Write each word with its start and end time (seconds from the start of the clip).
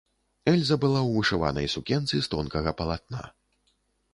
Эльза 0.51 0.77
была 0.85 1.01
ў 1.03 1.09
вышыванай 1.17 1.67
сукенцы 1.75 2.15
з 2.23 2.33
тонкага 2.35 2.75
палатна. 2.81 3.21